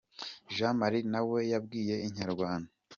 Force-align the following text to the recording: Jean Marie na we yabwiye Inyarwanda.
Jean 0.55 0.75
Marie 0.79 1.09
na 1.13 1.21
we 1.29 1.39
yabwiye 1.53 1.95
Inyarwanda. 2.07 2.71